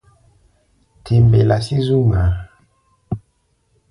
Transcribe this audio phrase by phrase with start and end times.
[1.03, 2.31] Te mbelá sí zú ŋmaa.